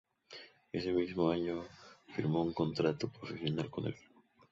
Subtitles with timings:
[0.73, 1.63] Ese mismo año
[2.15, 4.13] firma un contrato profesional con el club.